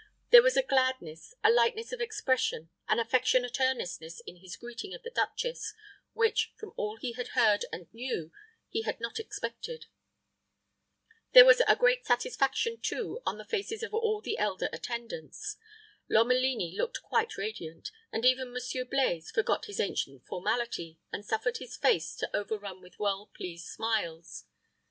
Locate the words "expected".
9.19-9.85